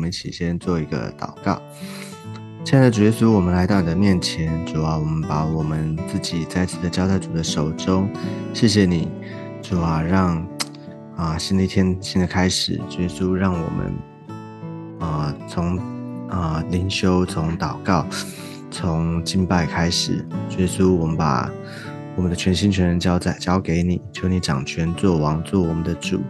[0.00, 1.60] 我们一起先做一个祷告。
[2.64, 8.08] 亲爱的主耶稣，我们来到你的面前，主啊，我们把我们自己再次的交在主的手中。
[8.54, 9.10] 谢谢你，
[9.60, 10.42] 主啊，让
[11.16, 13.94] 啊新的一天新的开始，主耶稣让我们
[15.00, 15.76] 啊从
[16.30, 18.06] 啊灵修从祷告
[18.70, 21.50] 从敬拜开始，主耶稣，我们把
[22.16, 26.22] 我们的全心全人交在交给你，求你掌权做王，做我们的主。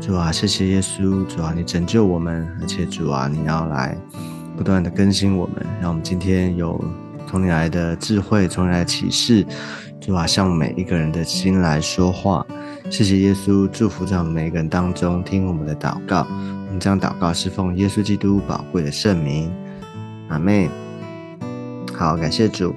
[0.00, 3.96] 主啊，谢谢耶稣，主啊，你拯救我们，而且主啊，你要来
[4.56, 6.82] 不断的更新我们，让我们今天有
[7.26, 9.44] 从你来的智慧，从你来的启示，
[10.00, 12.46] 主啊，向每一个人的心来说话。
[12.88, 16.26] 谢谢耶稣，祝福在我们每一个人当中听我们的祷告。
[16.30, 19.52] 我们将祷告是奉耶稣基督宝贵的圣名，
[20.28, 20.70] 阿妹。
[21.94, 22.74] 好，感谢主。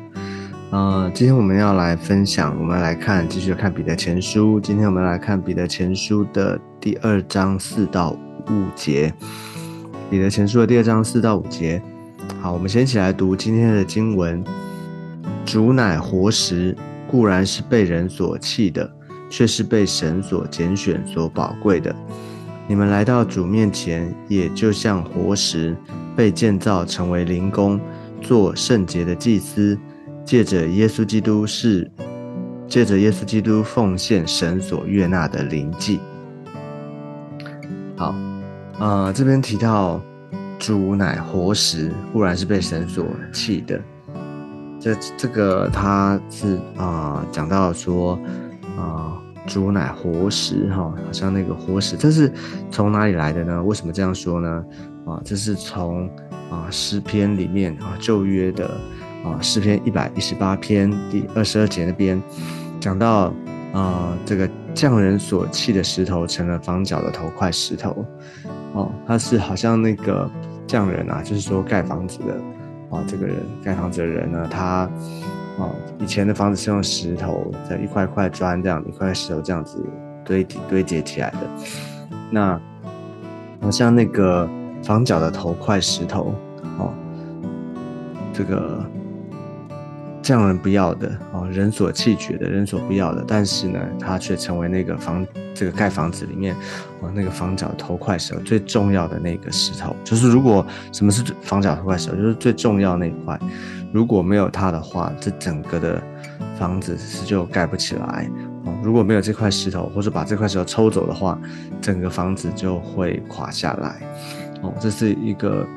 [0.71, 4.59] 呃，今天我们要来分享，我们来看，继续看彼得前书。
[4.59, 8.09] 今天我们来看彼得前书的第二章四到
[8.47, 9.13] 五节。
[10.09, 11.79] 彼得前书的第二章四到五节。
[12.41, 14.43] 好，我们先一起来读今天的经文。
[15.45, 16.75] 主乃活石，
[17.07, 18.91] 固然是被人所弃的，
[19.29, 21.95] 却是被神所拣选、所宝贵的。
[22.67, 25.77] 你们来到主面前，也就像活石，
[26.15, 27.79] 被建造成为灵宫，
[28.21, 29.77] 做圣洁的祭司。
[30.25, 31.91] 借着耶稣基督是
[32.67, 35.99] 借着耶稣基督奉献神所悦纳的灵祭。
[38.81, 40.01] 啊，这边提到
[40.57, 43.79] 主乃活石，固然是被神所弃的。
[44.79, 48.19] 这这个他是啊讲到说
[48.75, 52.33] 啊主乃活石哈，好像那个活石，这是
[52.71, 53.63] 从哪里来的呢？
[53.63, 54.65] 为什么这样说呢？
[55.05, 56.09] 啊，这是从
[56.49, 58.67] 啊诗篇里面啊旧约的。
[59.23, 62.19] 啊，诗篇一百一十八篇第二十二节那边
[62.79, 63.31] 讲到，
[63.71, 68.03] 啊，这个匠人所砌的石头成了房角的头块石头，
[68.73, 70.29] 哦，他是好像那个
[70.67, 72.33] 匠人啊，就是说盖房子的，
[72.89, 74.89] 啊，这个人盖房子的人呢，他，
[75.57, 79.83] 啊，以前的房子是用石头，在一块块砖这样，一块石头这样子
[80.23, 81.39] 堆叠堆叠起来的，
[82.29, 82.59] 那
[83.61, 84.49] 好像那个
[84.83, 86.33] 房角的头块石头，
[86.77, 86.93] 哦，
[88.33, 88.83] 这个。
[90.23, 91.11] 匠人不要的，
[91.51, 96.55] 人所弃绝的，人所不要的，但是呢，他却成为那个房这个盖房子里面
[97.01, 99.95] 哦那个房角头块石头最重要的那个石头。
[100.03, 103.39] 就是如果什么是房角头块石头，就是最重要那一块，
[103.93, 106.01] 如果没有它的话，这整个的
[106.57, 108.29] 房子是就盖不起来
[108.65, 108.73] 哦。
[108.81, 111.39] 如果没有这块石头，或者把这块石头抽走的话，
[111.81, 114.01] 整个房子就会垮下来
[114.61, 114.73] 哦。
[114.79, 115.67] 这是一个。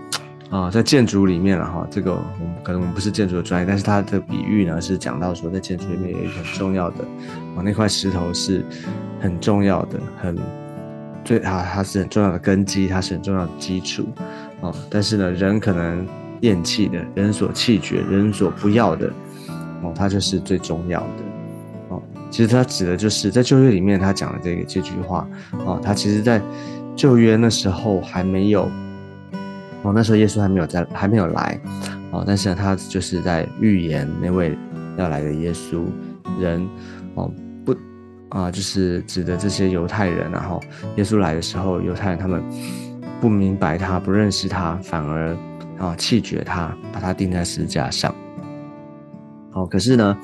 [0.55, 6.99] 啊，在建筑里面了哈，这个我们可能我们不是建筑的专业，但是它的比喻呢是讲到说，在建筑里面有一个很重要的，
[7.57, 8.65] 啊，那块石头是
[9.21, 10.39] 很重要的，很
[11.25, 14.07] 最啊，它是很重要的根基，它是很重要的基础，
[14.61, 16.07] 啊，但是呢，人可能
[16.43, 19.13] 厌弃的，人所弃绝，人所不要的，
[19.83, 21.07] 哦，它就是最重要的，
[21.89, 25.29] 哦，其实它指的就是在旧约里面他讲的这个这句话，
[25.67, 26.41] 哦，他其实在
[26.95, 28.71] 旧约那时候还没有。
[29.85, 31.61] 哦，那时候耶稣还没有在，还没有来，
[32.11, 34.57] 哦，但是呢，他就是在预言那位
[34.97, 35.85] 要来的耶稣
[36.41, 36.67] 人，
[37.15, 37.31] 哦，
[37.67, 37.77] 不，
[38.31, 40.59] 啊，就是指的这些犹太人，然后
[40.97, 42.43] 耶稣来的时候，犹太人他们
[43.21, 45.37] 不明白他，不认识他，反而
[45.79, 48.15] 啊弃绝他，把他钉在十字架上。
[49.53, 50.17] 哦，可是呢，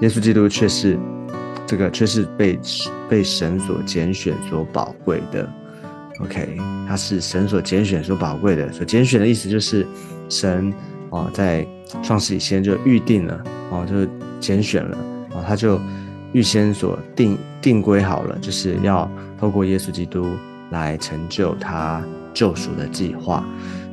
[0.00, 0.98] 耶稣基督却是
[1.66, 2.58] 这个，却是被
[3.08, 5.48] 被神所拣选、所宝贵的。
[6.20, 6.56] OK，
[6.88, 8.72] 他是神所拣选、所宝贵的。
[8.72, 9.86] 所拣选的意思就是
[10.28, 10.72] 神
[11.10, 11.66] 哦，在
[12.02, 14.04] 创世以前就预定了哦，就
[14.40, 14.98] 拣选了
[15.32, 15.80] 哦，他就
[16.32, 19.08] 预先所定定规好了，就是要
[19.38, 20.26] 透过耶稣基督
[20.70, 22.04] 来成就他
[22.34, 23.44] 救赎的计划，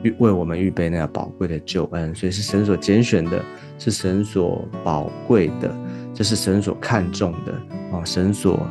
[0.02, 2.13] 预为我们预备那个宝贵的救恩。
[2.16, 3.39] 所以是神所拣选的，
[3.78, 5.71] 是神所宝贵的，
[6.12, 7.54] 这是神所看重的
[7.92, 8.68] 哦，神所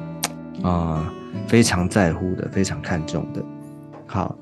[0.62, 1.08] 啊。
[1.46, 3.42] 非常在乎的，非常看重的，
[4.06, 4.36] 好，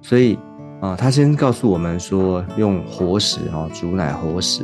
[0.00, 0.38] 所以
[0.80, 4.62] 啊，他先告诉我们说，用活石哦，煮奶活石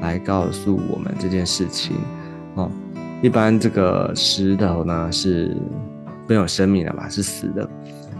[0.00, 1.96] 来告诉我们这件事情
[2.54, 2.70] 哦。
[3.22, 5.56] 一般这个石头呢是
[6.28, 7.68] 没有生命的嘛，是死的，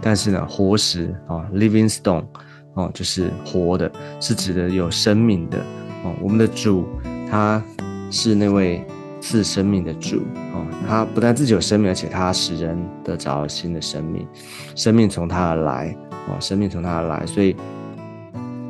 [0.01, 2.25] 但是呢，活石啊，living stone
[2.73, 5.59] 哦，就是活的，是指的有生命的
[6.03, 6.13] 哦。
[6.21, 6.85] 我们的主
[7.29, 7.63] 他
[8.11, 8.85] 是那位。
[9.27, 10.21] 赐生命的主
[10.53, 14.27] 啊，他不但自己有生命，而且他使人得着新的生命，
[14.75, 17.55] 生命从他而来啊，生命从他而来，所以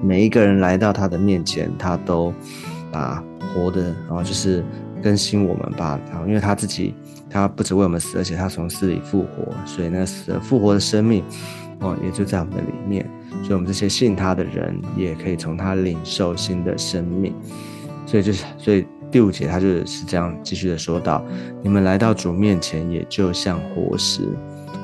[0.02, 2.34] 每一个人来到他的面前，他都
[2.90, 3.22] 把
[3.54, 4.64] 活的啊，就是
[5.04, 6.94] 更新我们吧啊，因为他自己
[7.30, 11.22] 他不止为我们死，而且他从死里复活，所以那死复活的生命
[11.82, 13.06] 哦，也就在我们的里面，
[13.44, 17.36] 所以我们这些信他的人也可以从他领受新的生命。
[18.08, 21.24] 所以就是，所以第五节他就是这样继续的说道：
[21.64, 24.24] 你们来到主面前，也就像活石。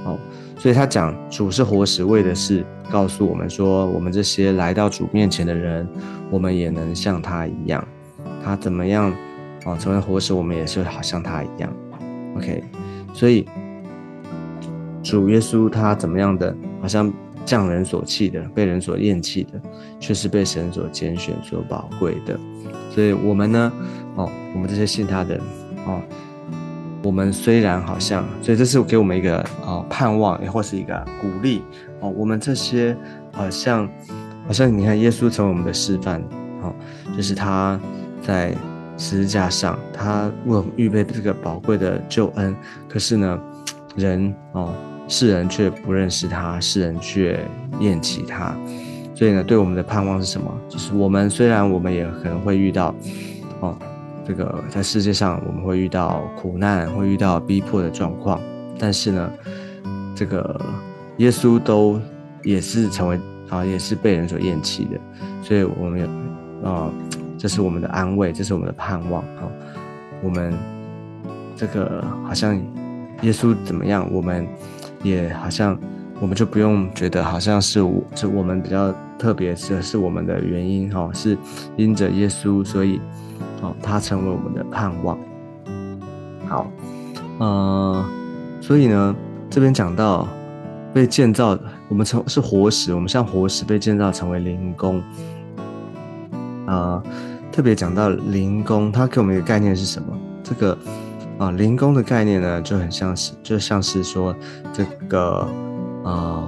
[0.05, 0.17] 哦，
[0.57, 5.85] 所以他讲主是活石，为的是告诉我们说，我们这些来到主面前的人，
[6.29, 7.85] 我们也能像他一样。
[8.41, 9.13] 他怎么样？
[9.65, 11.69] 哦，成为活石，我们也是好像他一样。
[12.37, 12.63] OK，
[13.13, 13.45] 所以
[15.03, 17.11] 主耶稣他怎么样的，好像
[17.45, 19.61] 匠人所弃的，被人所厌弃的，
[19.99, 22.39] 却是被神所拣选、所宝贵的。
[22.89, 23.71] 所以我们呢，
[24.15, 25.43] 哦，我们这些信他的人，
[25.85, 26.01] 哦，
[27.03, 31.61] 我们虽然好像，所以这是给我们一个哦盼望，也或是一个鼓励。
[31.99, 32.95] 哦，我们这些
[33.31, 33.87] 好像，
[34.47, 36.21] 好像你看耶稣成为我们的示范，
[36.61, 36.73] 哦，
[37.15, 37.79] 就是他
[38.21, 38.55] 在。
[38.97, 42.55] 十字架上，他为我们预备这个宝贵的救恩。
[42.87, 43.39] 可是呢，
[43.95, 44.71] 人哦，
[45.11, 47.45] 世人却不认识他，世人却
[47.81, 48.55] 厌弃他。
[49.13, 50.49] 所以呢，对我们的盼望是什么？
[50.69, 52.95] 就是我们虽然我们也可能会遇到
[53.59, 53.77] 哦，
[54.25, 58.39] 这个在世界上我们会遇到苦难，会遇到逼迫的状况，
[58.79, 59.31] 但是呢，
[60.15, 60.59] 这个
[61.17, 61.99] 耶稣都
[62.43, 63.19] 也是成为
[63.49, 64.97] 啊，也是被人所厌弃的。
[65.43, 66.05] 所以我们也
[66.65, 66.89] 啊。
[67.37, 69.49] 这是我们的安慰，这是我们的盼望啊！
[70.21, 70.53] 我们
[71.55, 72.55] 这个好像
[73.23, 74.47] 耶稣怎么样，我们
[75.03, 75.77] 也好像
[76.19, 81.37] 我们就不用觉得好像是我，是我们比较特别，是是我们的原因哈，是
[81.77, 82.99] 因着耶稣，所以
[83.61, 85.17] 哦，他成为我们的盼望。
[86.47, 86.71] 好，
[87.39, 88.05] 呃，
[88.59, 89.15] 所以呢，
[89.49, 90.27] 这边讲到
[90.93, 91.57] 被建造，
[91.87, 95.01] 我们成是活石，我们像活石被建造成为灵宫
[96.65, 97.01] 啊。
[97.51, 100.07] 特别讲到灵宫，它给我们一个概念是什么？
[100.41, 100.77] 这个
[101.41, 104.35] 啊，灵宫的概念呢，就很像是，就像是说
[104.71, 105.49] 这个
[106.03, 106.47] 啊，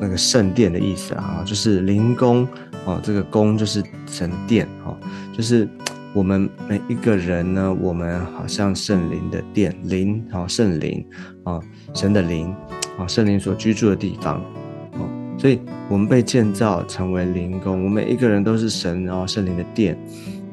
[0.00, 2.42] 那个圣殿的意思啊，就是灵宫
[2.84, 4.90] 啊，这个宫就是神殿啊，
[5.32, 5.68] 就是
[6.12, 11.06] 我们每一个人呢，我们好像圣灵的殿，灵啊，圣灵
[11.44, 11.60] 啊，
[11.94, 12.52] 神的灵
[12.98, 14.42] 啊，圣灵所居住的地方
[14.94, 15.08] 哦。
[15.38, 19.96] 所以，我们被建造成为灵宫，我们每一个人都是神，然后圣灵的殿，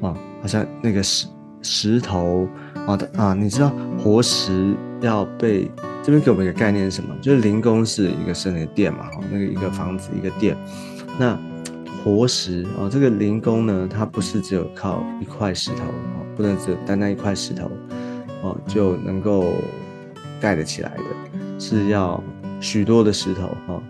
[0.02, 1.26] 啊，好像那个是
[1.66, 2.48] 石头
[2.86, 5.70] 啊的啊，你知道活石要被
[6.04, 7.16] 这边给我们一个概念是什么？
[7.22, 10.56] 就是灵宫是一个圣灵的殿嘛，哈，那个一个房子一个殿，
[11.18, 11.38] 那
[12.04, 17.72] 活石啊，这个灵宫呢，它不是只有靠一块石头，哦，不能只单单一块石头，
[18.44, 19.54] 哦，就能够
[20.40, 21.04] 盖得起来的，
[21.60, 22.24] 是要
[22.62, 23.82] 许多的石头，哈。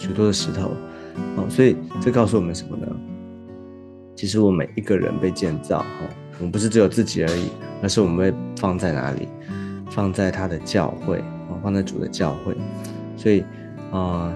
[0.00, 0.70] 许多的石头，
[1.34, 2.86] 哦，所以这告诉我们什么呢？
[4.14, 5.86] 其实我们一个人被建造，哈，
[6.38, 7.48] 我们不是只有自己而已，
[7.82, 9.28] 而是我们被放在哪里？
[9.90, 11.18] 放在他的教会，
[11.48, 12.54] 哦，放在主的教会。
[13.16, 13.42] 所以，
[13.90, 14.32] 啊，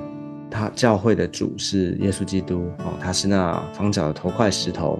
[0.50, 4.98] 他教会的主是耶稣基督，哦，他是那房角的头块石头，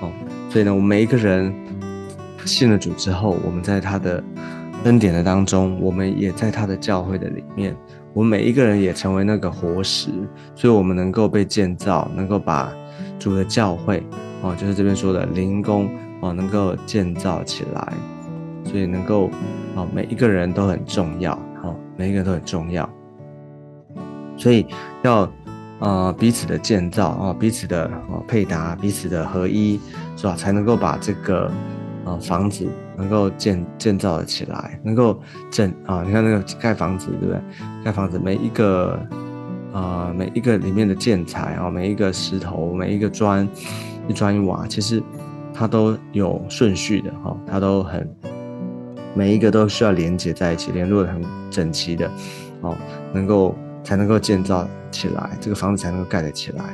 [0.00, 0.10] 哦，
[0.50, 1.54] 所以呢，我们每一个人
[2.44, 4.22] 信了主之后，我们在他的
[4.84, 7.74] 恩典的当中，我们也在他的教会的里面。
[8.12, 10.10] 我们每一个人也成为那个活石，
[10.54, 12.72] 所以我们能够被建造，能够把
[13.18, 14.02] 主的教会
[14.42, 15.88] 哦，就是这边说的灵宫
[16.24, 17.92] 哦，能够建造起来。
[18.64, 19.30] 所以能够
[19.74, 22.88] 哦，每一个人都很重要哦，每一个人都很重要。
[24.36, 24.66] 所以
[25.02, 25.30] 要
[25.80, 29.78] 呃彼此的建造啊，彼此的哦配搭，彼此的合一，
[30.16, 30.34] 是吧？
[30.34, 31.50] 才能够把这个。
[32.04, 35.18] 啊，房子能够建建造起来，能够
[35.50, 37.40] 建啊，你看那个盖房子，对不对？
[37.82, 39.00] 盖房子每一个
[39.72, 43.48] 啊，每一个里面的建材啊，每一个石头，每一个砖，
[44.06, 45.02] 一砖一瓦，其实
[45.54, 48.06] 它都有顺序的哈，它都很
[49.14, 52.10] 每一个都需要连接在一起，联络的很整齐的，
[52.62, 52.76] 哦，
[53.12, 56.64] 能够才能够建造起来，这个房子才能够盖得起来。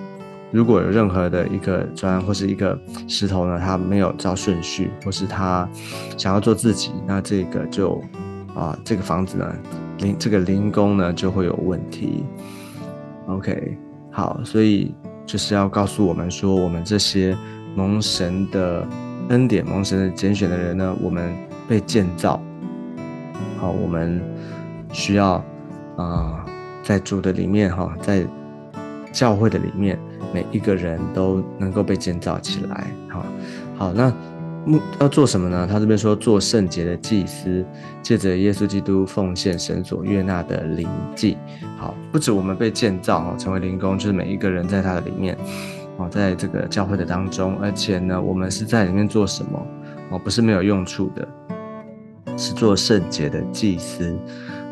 [0.51, 5.69] 如果有任何的一个砖或是一个石头呢，它没有照顺序，或是它
[6.17, 8.03] 想要做自己，那这个就
[8.55, 9.55] 啊，这个房子呢，
[9.99, 12.25] 零这个零工呢就会有问题。
[13.29, 13.79] OK，
[14.11, 14.93] 好，所以
[15.25, 17.37] 就是要告诉我们说，我们这些
[17.75, 18.87] 蒙神的
[19.29, 21.35] 恩典、蒙神的拣选的人呢，我们
[21.69, 22.41] 被建造，
[23.59, 24.21] 好，我们
[24.93, 25.43] 需要
[25.97, 26.45] 啊，
[26.83, 28.27] 在主的里面哈，在
[29.13, 29.99] 教会的里面。
[30.33, 33.27] 每一个人都能够被建造起来，好，
[33.77, 34.13] 好，那
[34.65, 35.67] 目要做什么呢？
[35.69, 37.65] 他这边说做圣洁的祭司，
[38.01, 41.37] 借着耶稣基督奉献神所悦纳的灵祭。
[41.77, 45.37] 好，不止我们被建造哈，成为灵工，就是每一个人在他的里面，
[46.01, 49.67] 哦，在这个教会的当中，而且呢，我们是在里面做什么？
[50.11, 51.29] 哦，不是没有用处的，
[52.39, 54.19] 是做圣洁的祭司。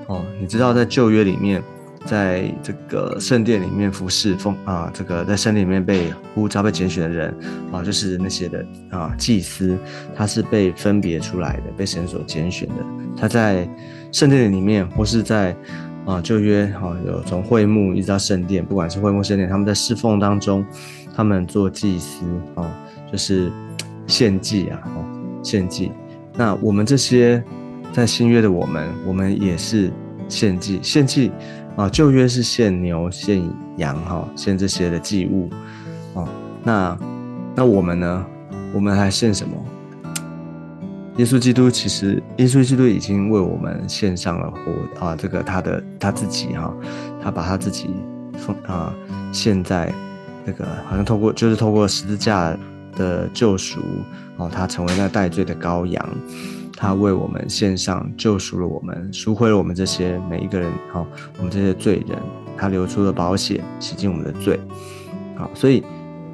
[0.06, 1.62] 哦，你知道在旧约里面，
[2.06, 7.34] 在这个圣殿里面服侍奉啊，这个在圣殿里面被呼召被拣选的人
[7.70, 9.76] 啊，就是那些的啊祭司，
[10.16, 12.76] 他是被分别出来的，被神所拣选的。
[13.14, 13.68] 他在
[14.12, 15.54] 圣殿里面，或是在
[16.06, 20.64] 啊旧约哈，有从会幕一直到圣殿，不管是会幕圣殿，他们在侍奉当中，
[21.18, 22.64] 他们做祭司啊，
[23.10, 23.50] 就是
[24.06, 25.04] 献祭啊，哦
[25.42, 25.90] 献祭。
[26.36, 27.42] 那我们这些
[27.92, 29.90] 在新约的我们，我们也是
[30.28, 31.32] 献祭，献祭
[31.74, 31.88] 啊。
[31.88, 33.42] 旧约是献牛、献
[33.78, 35.50] 羊，哈，献这些的祭物，
[36.14, 36.28] 哦。
[36.62, 36.96] 那
[37.56, 38.24] 那我们呢？
[38.72, 39.56] 我们还献什么？
[41.16, 46.72] 耶稣基督其实，耶稣基督已经为我们献上了活啊，这个他的他自己哈，
[47.20, 47.90] 他把他自己
[48.36, 48.94] 奉啊
[49.32, 49.92] 献在
[50.48, 52.56] 那个好像透过就是透过十字架。
[52.96, 53.80] 的救赎
[54.38, 56.04] 哦，他成为那代罪的羔羊，
[56.76, 62.18] 他为我们献上救赎了我们，赎回了我们这些每一个人哦，我们这些罪人，
[62.56, 64.58] 他流出了宝血，洗净我们的罪，
[65.36, 65.84] 好，所以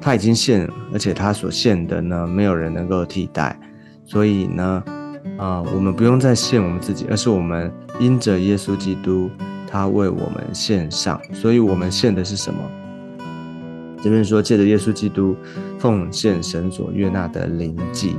[0.01, 3.55] 他已经献，而且他所献的呢，没有人能够替代，
[4.03, 4.83] 所以呢，
[5.37, 9.29] 啊，我们不用再献我们自己，而是我们因着耶稣基督，
[9.69, 12.59] 他为我们献上，所以我们献的是什么？
[14.05, 15.35] 这边说，借着耶稣基督
[15.79, 18.15] 奉献神所悦纳的灵祭，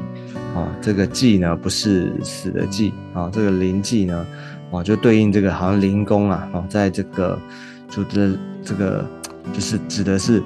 [0.52, 4.26] 啊，这个祭呢不是死的祭，啊，这个灵祭呢，
[4.72, 7.38] 啊，就对应这个好像灵宫啊，哦，在这个
[7.88, 9.06] 主的这个
[9.52, 10.42] 就是指的是，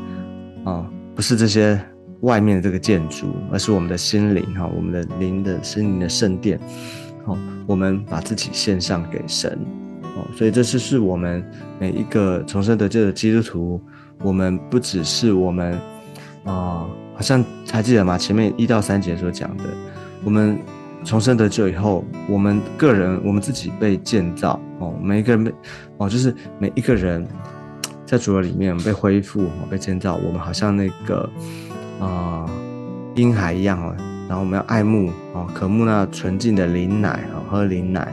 [0.62, 1.80] 啊，不是这些
[2.20, 6.60] 外面的这个建筑，而是我们的心灵，哈，我们的灵的心灵的圣殿，
[7.24, 7.34] 好，
[7.66, 9.58] 我们把自己献上给神，
[10.02, 11.42] 哦，所以这就是我们
[11.78, 13.80] 每一个重生得救的基督徒。
[14.22, 15.72] 我们不只是我们，
[16.44, 18.18] 啊，好像还记得吗？
[18.18, 19.64] 前面一到三节所讲的，
[20.24, 20.58] 我们
[21.04, 25.52] 重生得救以后，我们个人，我们自己被建造哦，每一个人被
[25.96, 27.26] 哦，就是每一个人
[28.04, 30.16] 在主的里面被恢复，被建造。
[30.16, 31.28] 我们好像那个
[31.98, 32.44] 啊
[33.14, 33.94] 婴孩一样哦，
[34.28, 38.12] 然后我们要爱慕哦，渴慕那纯净的灵奶哦，喝灵奶，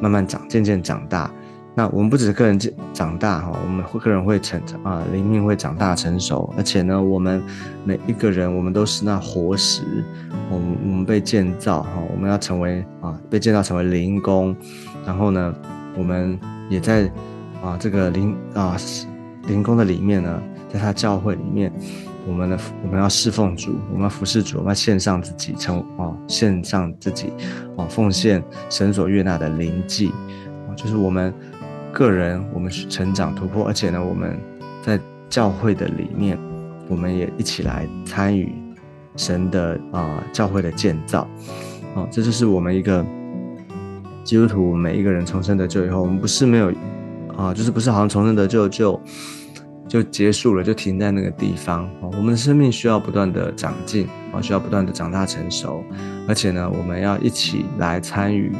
[0.00, 1.30] 慢慢长，渐渐长大。
[1.76, 7.42] 那我们不只是个人长长大哈，我们会个人会成长啊，灵命会长大成熟，而且呢，我们
[7.84, 9.82] 每一个人，我们都是那活石，
[10.50, 14.54] 我们我们被建造哈，我们要成为啊，被建造成为灵工，
[15.04, 15.52] 然后呢，
[15.98, 16.38] 我们
[16.70, 17.10] 也在
[17.60, 18.76] 啊这个灵啊
[19.48, 20.40] 灵工的里面呢，
[20.72, 21.72] 在他教会里面，
[22.24, 27.32] 我们的我们要侍奉主，我们要服侍主，我们要献上自己，成啊献上自己，
[27.76, 28.40] 啊奉献
[28.70, 30.12] 神所悦纳的灵祭，
[30.68, 31.34] 啊就是我们。
[31.94, 34.36] 个人，我们是成长突破，而且呢，我们
[34.82, 34.98] 在
[35.30, 36.36] 教会的里面，
[36.88, 38.52] 我们也一起来参与
[39.16, 41.26] 神的啊教会的建造，
[41.94, 43.06] 哦，这就是我们一个
[44.24, 46.72] 基督徒每一个人重生得救以后，我们不是没有
[47.36, 49.00] 啊，就是不是好像重生得救就
[49.86, 55.84] 就结束了，就停在那个地方啊，我们的生命需要不断的长进啊，需要不断的长大成熟，
[56.26, 58.52] 而且呢，我们要一起来参与。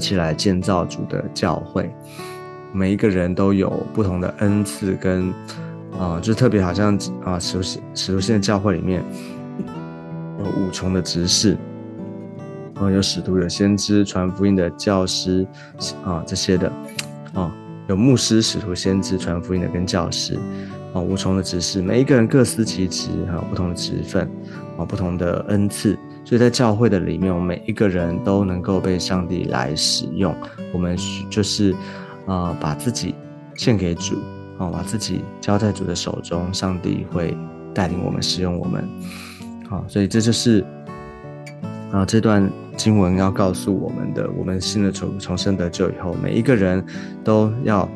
[0.00, 1.88] 起来建造主的教会，
[2.72, 5.32] 每一个人都有不同的恩赐，跟
[5.98, 7.62] 啊，就特别好像啊，使徒
[7.94, 9.04] 使徒现在教会里面
[10.38, 11.56] 有五重的执事，
[12.74, 15.46] 啊，有使徒、有先知、传福音的教师
[16.04, 16.72] 啊这些的，
[17.34, 17.52] 啊，
[17.88, 20.38] 有牧师、使徒、先知、传福音的跟教师，
[20.94, 24.28] 啊，五重的执事，每一个人各司其职，哈，不同的职分，
[24.78, 25.98] 啊，不同的恩赐。
[26.30, 30.32] 所以在教会的里面，我们每一个人都能够被上帝来使用。
[30.72, 30.96] 我们
[31.28, 31.74] 就是，
[32.24, 33.16] 啊，把自己
[33.56, 34.14] 献给主，
[34.56, 37.36] 啊，把自己交在主的手中，上帝会
[37.74, 38.88] 带领我们使用我们。
[39.68, 40.64] 好，所以这就是
[41.90, 46.80] 啊，这段经文要告诉我们的：我们新的重重生得救以后，每一个人
[47.24, 47.88] 都要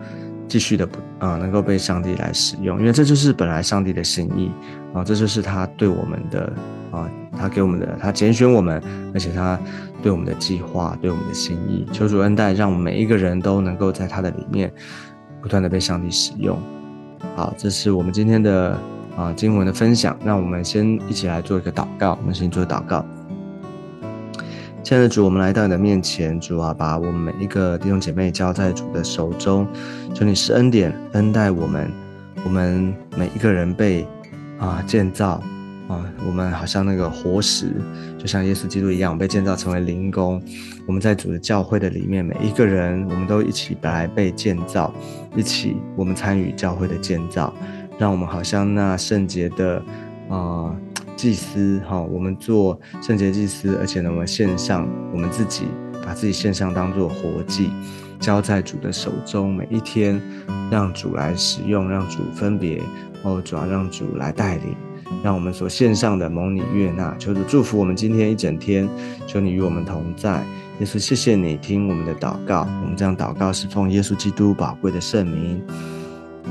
[0.49, 4.50] 继续的不啊，能够被上帝来使用，因为这就是本来上帝的心意
[4.93, 6.53] 啊，这就是他对我们的
[6.95, 7.11] 啊。
[7.37, 8.81] 他给我们的，他拣选我们，
[9.13, 9.59] 而且他
[10.01, 14.73] 对我们的计划，对我们的心意，求主恩待，让我们每一个人都能够在他的里面
[15.43, 16.57] 不断的被上帝使用。
[17.35, 18.79] 好，这是我们今天的
[19.17, 20.17] 啊经文的分享。
[20.25, 22.17] 让我们先一起来做一个祷告。
[22.21, 23.05] 我们先做祷告。
[24.85, 29.67] 亲爱的主，我们来到你的面前，主啊，把我们每一个弟兄姐妹交在主的手中，
[30.15, 31.91] 求你施恩典，恩待我们，
[32.45, 34.07] 我们每一个人被
[34.61, 35.43] 啊建造。
[35.88, 37.73] 啊，我们好像那个活石，
[38.19, 40.43] 就像耶稣基督一样，被建造成为灵宫。
[40.87, 44.95] 我们在主的教会的里面，每一个人，我们都一起本来被建造，
[45.37, 47.53] 一起我们参与教会的建造，
[47.99, 49.83] 让我们好像那圣洁的
[50.31, 50.75] 啊
[51.17, 55.64] 祭司哈，我们做圣洁祭司，而且呢，我们献上我们自己，
[56.05, 57.71] 把自己献上当做活祭。
[58.21, 60.19] 交在主的手中，每一天
[60.71, 62.81] 让主来使用，让主分别
[63.23, 64.75] 哦，主要让主来带领，
[65.23, 67.15] 让我们所献上的蒙你悦纳。
[67.19, 68.89] 求主祝福我们今天一整天，
[69.27, 70.45] 求你与我们同在。
[70.81, 75.63] 耶稣，谢谢你听我们的祷告，我们这样祷告是奉耶稣基督宝贵的圣名，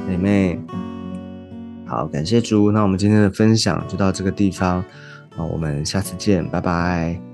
[0.07, 0.59] 妹妹。
[1.85, 2.71] 好，感谢主。
[2.71, 4.83] 那我们今天的分享就到这个地方，
[5.37, 7.32] 那，我们下次见，拜拜。